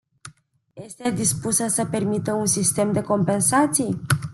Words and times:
Este 0.73 1.11
dispusă 1.11 1.67
să 1.67 1.85
permită 1.85 2.33
un 2.33 2.45
sistem 2.45 2.91
de 2.91 3.01
compensații? 3.01 4.01